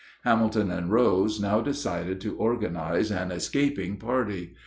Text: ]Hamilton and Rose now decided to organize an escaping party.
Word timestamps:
]Hamilton 0.25 0.71
and 0.71 0.91
Rose 0.91 1.39
now 1.39 1.61
decided 1.61 2.19
to 2.21 2.35
organize 2.35 3.11
an 3.11 3.31
escaping 3.31 3.97
party. 3.97 4.55